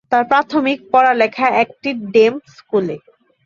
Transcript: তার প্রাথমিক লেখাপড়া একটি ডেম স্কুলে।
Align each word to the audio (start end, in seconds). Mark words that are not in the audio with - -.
তার 0.11 0.23
প্রাথমিক 0.31 0.79
লেখাপড়া 1.21 1.47
একটি 1.63 1.89
ডেম 2.13 2.33
স্কুলে। 2.55 2.95